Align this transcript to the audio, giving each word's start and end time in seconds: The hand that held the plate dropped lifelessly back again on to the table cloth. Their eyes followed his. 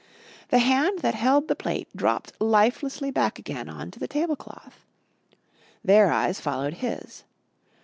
The 0.49 0.57
hand 0.57 1.01
that 1.03 1.13
held 1.13 1.47
the 1.47 1.55
plate 1.55 1.87
dropped 1.95 2.33
lifelessly 2.41 3.11
back 3.11 3.37
again 3.37 3.69
on 3.69 3.91
to 3.91 3.99
the 3.99 4.07
table 4.07 4.35
cloth. 4.35 4.83
Their 5.83 6.11
eyes 6.11 6.41
followed 6.41 6.73
his. 6.81 7.23